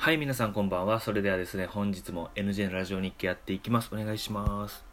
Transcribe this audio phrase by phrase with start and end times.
[0.00, 1.00] はい、皆さんこんばんは。
[1.00, 3.90] それではですね、本日も NJ のラジオ日記やっていきます。
[3.92, 4.84] お願いします。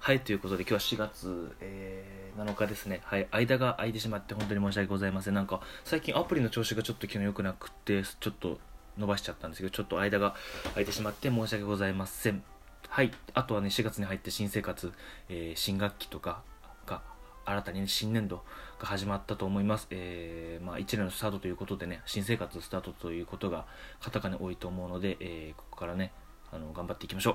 [0.00, 3.02] はい、ということで今日は4月、えー7日ですね。
[3.04, 5.34] はい、間が空いてしまって本当に申し訳ございません。
[5.34, 8.58] なんか、最近アプリの調子がちょっと昨日良くなくて、ちょっと
[8.98, 10.34] 伸ばしちゃったんですけど、ちょっと間が
[10.70, 12.42] 空いてしまって申し訳ございません。
[12.88, 14.92] はい、あとはね、4月に入って新生活、
[15.28, 16.42] えー新学期とか
[17.44, 18.42] 新たに、ね、新年度
[18.78, 23.66] が始まったと思います、えーまあ、1年のスタートということでね新生活スタートということが
[24.00, 26.12] 方々に多いと思うので、えーここからね
[26.52, 27.34] あの頑張っていきましょう。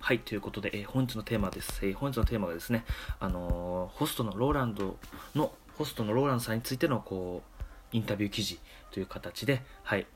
[0.00, 2.84] はいということで、えー本日のテーマです、えー本日のテーマがですね、
[3.20, 4.96] あのーホストのローランド
[5.34, 10.06] のホストのローランドさんについてのこうインタビュー記事という形ではい。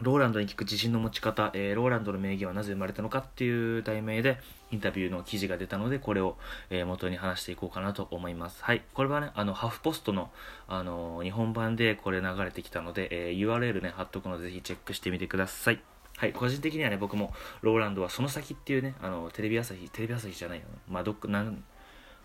[0.00, 4.38] ローランドに聞く自信の持ち方、えーローランドの名言はなぜ生まれたのかっていう題名で
[4.70, 6.36] インタビューの記事が出たので、これを、
[6.70, 8.64] えー元に話していこうかなと思います。
[8.64, 8.82] はい。
[8.94, 10.30] これはね、あの、ハフポストの、
[10.68, 15.82] あの日本版でこれ流れてきたので、えー URL ね、貼っとくので、ぜひチェックしてみてください。
[16.16, 16.32] はい。
[16.32, 20.64] 個人的にはね、僕も、ローランドはその先っていうね、あの、テレビ朝日、テレビ朝日じゃないよ。
[20.88, 21.62] まあ、どっか、なん、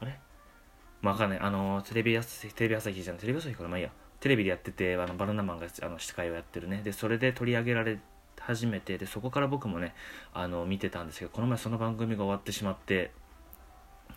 [0.02, 0.18] あれ？
[1.02, 1.40] まあ、わかんない。
[1.40, 3.92] あの、テレビ朝日、テレビ朝日じゃない、テレビ朝日からまあいいや。
[4.20, 6.82] テレビでやってて、あの、バナナマンが、あの、司会をやってるね。
[6.84, 8.00] で、それで取り上げられ
[8.40, 9.94] 始めて、で、そこから僕もね、
[10.34, 13.12] あの、見てたんですけど、この前その番組が終わってしまって、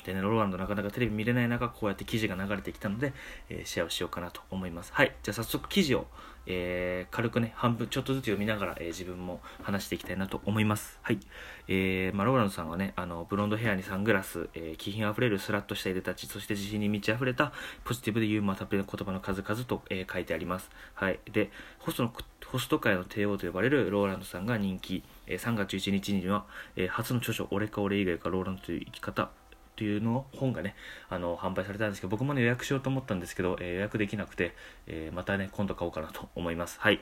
[0.05, 3.13] でね、ローランドなかなかテレビ見れない中、こうやって記事が流れてきたので、
[3.51, 4.93] えーシェアをしようかなと思います。
[4.95, 5.15] はい。
[5.23, 6.07] じゃあ早速記事を、
[6.47, 10.99] えー軽くね、半分、ちょっとずつ読みながら、えー自分も話していきたいなと思います。
[11.03, 11.19] はい。
[11.67, 17.53] えーまあ、ローランドさんはね、あの、ブロンドヘアにサングラス、え気品あふれるスラッとしたいでたち、そして自信に満ち溢れた
[17.85, 20.71] ポジティブでユーモアたっぷりの言葉の数々と、え書いてあります。
[20.95, 21.19] はい。
[21.31, 21.51] で、
[21.81, 22.13] ホストの、
[22.47, 29.31] ホスト界の帝王と呼ばれるローランドさんが人気、え3月11日には、え初の著書、俺か俺以外かローランドという生き方、
[29.79, 30.75] というの本がね
[31.09, 34.53] あの販売されたんですけど僕もね予約しようと思ったんですけど、えー予約できなくて、
[34.89, 36.81] えーまたね今度買おうかなと思います。
[36.81, 37.01] はい。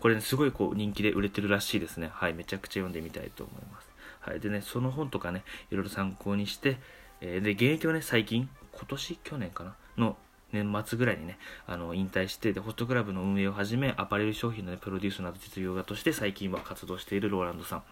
[0.00, 2.10] これねすごいこう人気で売れてるらしいですね。
[2.12, 2.34] はい。
[2.34, 3.88] めちゃくちゃ読んでみたいと思います。
[4.20, 4.40] はい。
[4.40, 6.76] でねその本とかねいろいろ参考にして、
[7.22, 9.18] えーで現役はね最近今年？
[9.24, 9.74] 去年かな？
[9.96, 10.16] の
[10.52, 17.82] 年末ぐらいにねあの引退してでホストクラブの運営をはじめアパレル商品の、ね、プロデュースなど実業家として最近は活動しているローランドさん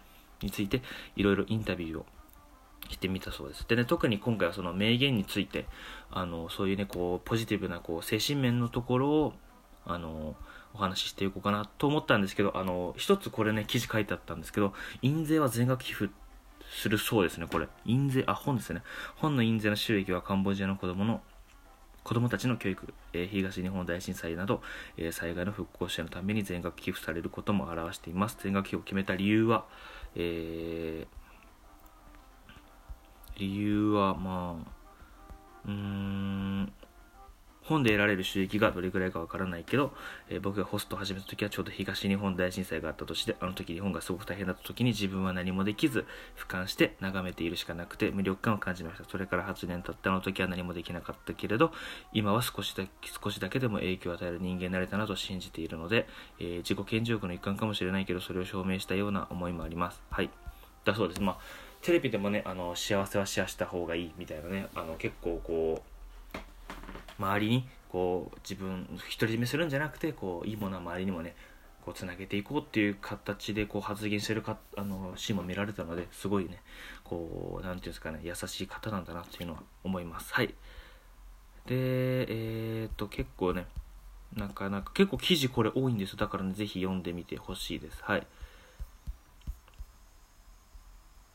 [0.41, 0.81] について
[1.15, 2.05] いろいろインタビューを
[2.89, 3.67] してみたそうです。
[3.67, 5.65] でね、特に今回はその名言について、
[6.11, 9.33] あの、そういうね、こう、ポジティブな、こう、精神面のところを、
[9.85, 10.35] あの、
[10.73, 16.09] お話ししていこうかなと思ったんですけど、あの、一つこれね、記事書いてあったんですけど、印税は全額寄付
[16.69, 17.67] するそうですね、これ。
[17.85, 18.81] 印税、あ、本ですね。
[19.15, 21.21] 本の印税の収益はカンボジアの子供の
[22.03, 24.61] 子供たちの教育、えー東日本大震災など、
[24.97, 28.37] えー災害の復興支援のために全額寄付されることも表しています。
[28.41, 29.65] 全額寄付を決めた理由は、
[30.15, 31.22] えー
[33.37, 34.71] 理由はまあ
[35.65, 36.73] うーん
[37.63, 39.93] 本で得られる収益がどれくらいかわからないけど、
[40.29, 46.05] えー僕がホストを始めた時はちょうど東日本大震災があった年であの時日本がすごく大変だった時に自分は何もできず
[46.37, 49.09] 俯瞰して眺めているしかなくて無力感を感じました。
[49.09, 51.71] それから8年経ってあの時は何もできなかったけれど
[52.11, 52.83] 今は少しだ
[53.23, 56.05] 少しだけでも影響を与える人間になれたなと信じているので、
[56.39, 60.01] えー自己顕示欲の一環かもしれないけどそれを証明したような思いもあります。
[60.09, 60.29] はい。
[60.83, 61.21] だそうです。
[61.21, 61.37] まあ
[61.83, 65.83] テレビでもねあの幸せはシェアした方がいいみたいなねあの結構こ
[66.33, 66.37] う
[67.19, 68.87] 周りにこう自分
[69.19, 71.35] 独り占めするんじゃなくてこういいものは周りにもね
[71.85, 76.61] こうつなげていこうっていう形でこう発言してるかあのシーンも見られたのですごいね
[77.03, 80.33] こうなんていうんですかね優しい方なんだなっていうのは思います。
[80.33, 80.47] はい。
[80.47, 80.53] で
[81.69, 83.65] えー、っと結構ね
[84.35, 86.17] なかなか結構記事これ多いんですよ。
[86.17, 88.01] だからねぜひ読んでみてほしいです。
[88.01, 88.25] はい。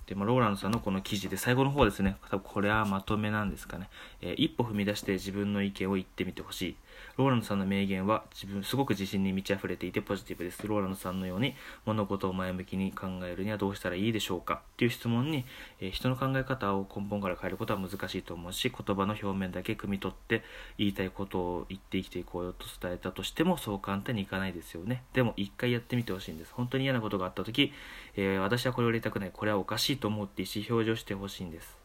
[0.08, 3.90] で、まあ、ローランドさんのこの記事で最後の方ですね、多分これはまとめなんですかね、
[4.22, 6.76] えー一歩踏み出して自分の意見を言ってみてほしい。
[7.16, 10.66] ローランドさんの名言は自分すごく自信に満ち溢れていてポジティブです。
[10.66, 11.54] ローランドさんのように
[11.84, 15.44] 物事を前向きに考えるにはどうしたらいいでしょうかっていう質問に、
[15.80, 20.42] えー人の考え方を根本から変えることは難しいと思うし、言葉の表面だけ汲み取って
[20.78, 25.02] 言いたいことを言って生きていこうよと伝えたとしてもそう簡単にいかないですよね。
[25.12, 26.52] でも一回やってみてほしいんです。
[26.54, 27.72] 本当に嫌なことがあった時、
[28.16, 31.76] えー私はこれを入れたくない、これはおかしいと思って意思表示をしてほしいんです。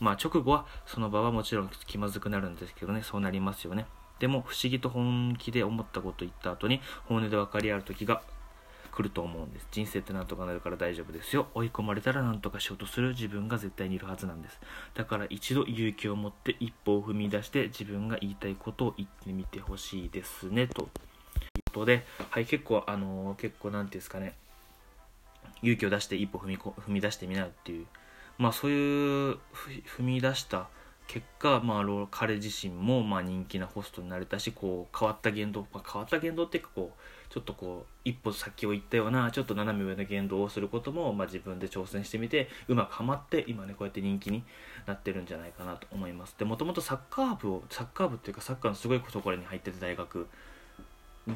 [0.00, 3.86] まあ直後はその場はもちろん気まずくなるんですけどね、そうなりますよね。
[4.18, 8.22] でも不思議と本気で思ったこと言った後に本音で分かり合う時が
[8.92, 9.66] 来ると思うんです。
[9.72, 11.48] 人生ってなんとかなるから大丈夫ですよ。
[11.54, 14.60] 追い込まれたらなんとかしようとする自分が絶対にいるはずなんです。
[14.94, 20.68] だから一度勇気を持って一歩を踏み出して自分が言いたいことを言ってみてほしいですね。
[20.68, 20.88] という
[21.72, 24.36] ことで、はい、結構あのー結構なんていうんですかね、
[25.62, 27.86] 勇気を出して一歩踏み踏み出してみなっていう。
[28.38, 29.38] まあそういう
[29.96, 30.68] 踏み出した
[31.06, 44.44] 結果、まあ、彼自身もまあ人気なホストになれたしこう変わった言動、まあ、変わった言動っていうかこうちょっとこう一歩先を行ったようなちょっと斜め上の言動をすることも、まあ、自分で挑戦してみてうまくはまって今ねこうやって人気に
[44.86, 46.34] なってるんじゃないかなと思います。
[46.38, 50.26] でもともとサッカー部をサッカー部っていうかサッカーのすごいところに入ってて大学。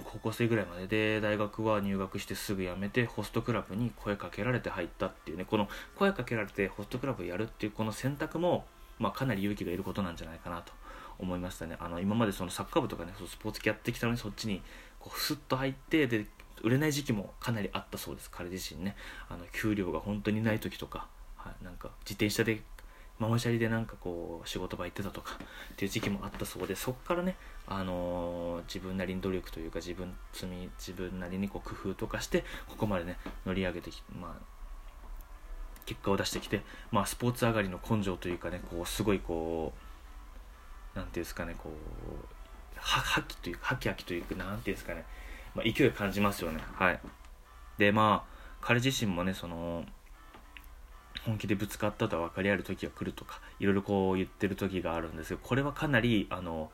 [0.05, 8.67] 高校生ぐらいまでで大学は入学してすぐ辞めてホストクラブに声かけられて入ったっていうねこの声かけられてホストクラブやるっていうこの選択も、
[8.99, 10.73] まあ、かなり勇気がいることなんじゃないかなと
[11.19, 11.77] 思いましたね。
[11.81, 14.63] あの今までそのサッカー部とかねスポーツ系やってきたのにそっちに
[15.01, 16.27] こうスッと入ってで
[16.63, 18.31] 売れない時期もかなりあったそうです。
[18.31, 18.95] 彼自身ね。
[19.29, 22.63] あの給料が本当にない時とか、はい、なんか自転車で
[23.19, 25.39] ママチャリでなんかこう仕事場行ってたとか
[25.73, 27.37] っていう時期もあったそうでそこからね、
[27.67, 34.59] あのー、自分なりに努力というか自分積み自分なりにこう工夫とかしてここまでね乗り上げてきまあ
[35.85, 36.63] 結果を出してきて、
[36.93, 39.73] まあ、スポーツ上がりの根性というかねこうすごいこ
[40.95, 45.05] うなんていうんですかねこうははきというかはきはきというかなんていうんですかね、
[45.55, 46.61] まあ、勢い感じますよね。
[46.75, 47.01] はい。
[47.79, 49.85] でまあ彼自身もねその
[51.29, 56.71] 本気でぶつかったと分かり合える時が来るとかいろいろこう言ってる時があるんですけどこれはかなりあの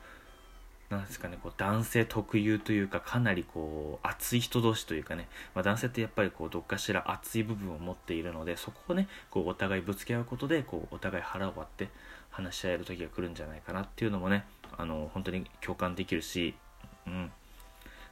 [0.89, 11.89] なんですかねこう男性特有というかかなりこう熱い人同士というかね、まあ、男性ってやっぱりこうどっかしら熱い部分を持っているのでそこをねこうお互いぶつけ合うことでこうお互い腹を割って
[12.29, 14.45] 話し合える時が来るんじゃないかなっていうのもね
[14.77, 16.55] あの本当に共感できるし、
[17.07, 17.31] うん。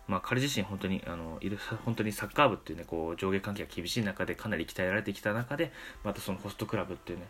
[0.08, 5.72] まあ、彼自身本当にあのいる本当にサッカー部っていうねこう上下関係が厳しい中でかなり鍛えられてきた中で
[6.04, 7.28] またそのホストクラブっていうね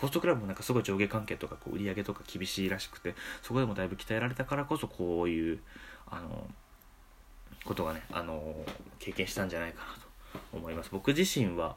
[0.00, 5.60] ホストクラブもなんかすごい上下関係とかこう売り上げとか厳しいらしくてそこでもだいぶ鍛えられたからこそこういう
[6.08, 6.48] あの
[7.64, 8.56] ことがねあの
[8.98, 10.90] 経験したんじゃないかなと思います。
[10.90, 11.76] 僕自身は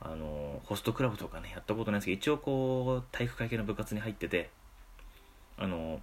[0.00, 4.50] あのホストクラブとかねやったことないんですけど一応こう体育会系の部活に入ってて
[5.58, 6.00] あの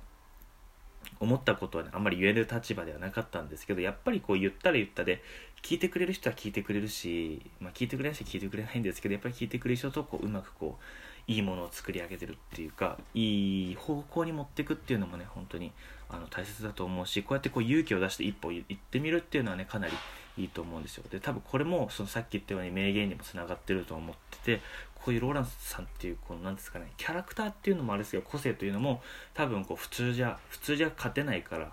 [1.20, 5.22] 思ったことは、ね、あんまり言える立場ではなかったんですけどやっぱりこう言ったら言ったで
[5.62, 10.84] 聞いてくれる人は聞いてくれるし、まあ、聞いてくれない人は聞いてくれないんですけどやっぱり聞いてくれる人とこううまくこう
[11.28, 15.72] いいものを作り上げてるっていうかいい方向に持っていくっていうのもね本当に
[16.10, 19.94] あの大切だと思うしこうやってこう勇気を出して一歩行ってみるっていうのはねかなり
[20.38, 21.04] いいと思うんですよ。
[21.10, 24.62] で多分これもそのさっき言ったように名言にもつながってると思ってて
[24.96, 29.02] こういうローランスさんっていうこのなんですかねキャラクターっていうのもあれですけど個性というのも
[29.34, 31.72] 多分こう普通じゃ普通じゃ勝てないから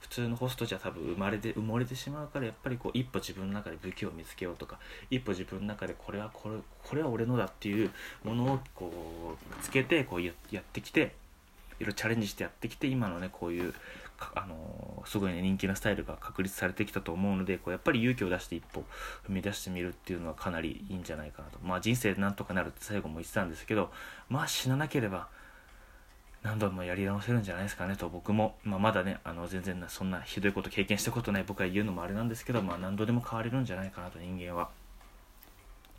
[0.00, 4.78] 普通のホストじゃ多分生まれて埋もれてしまうからやっぱりこう一歩自分の中で武器を見つけようとか
[5.10, 7.90] 一歩自分の中でこれはこれこれは俺のだっていう
[8.24, 11.14] ものをこうつけてこうやってきて
[11.80, 13.74] いろいろチャレンジしてやってきて今のねこういう
[14.34, 18.84] あのすごいね人気なスタイルが確立されてきたと思うのでこうやっぱり勇気を出して一歩
[19.28, 21.58] 踏み出してみるっていうのはかなりいいんじゃないかなと。
[21.62, 23.92] まあ人生なんとかなるって最後も言ってたんですけど
[24.28, 25.28] まあ死ななければ
[26.42, 34.70] 何度もやり直せるんじゃないですかねと僕も、まあ、まだねあの全然そんなひどいこと経験したことない僕が言うのもあれなんですけど、まあ、何度でも変われるんじゃないかなと人間は。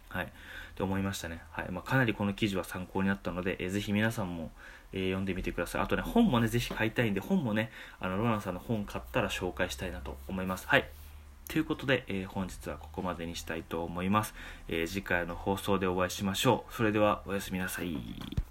[0.09, 0.29] はい、っ
[0.75, 1.71] て思いましたね、はい。
[1.71, 4.49] まあ、かなりこの記事は参考になったので、えー、ぜひ皆さんも、
[4.91, 5.81] えー、読んでみてください。
[5.81, 10.67] あとね本もねぜひ買いたいんで本もねあのロランさんの本買ったら紹介したいなと思います。
[10.67, 10.89] はい。
[11.47, 14.35] ということで、えー、本日はここまでにしたいと思います、
[14.67, 16.73] え次回の放送でお会いしましょう。
[16.73, 18.48] それではおやすみなさい。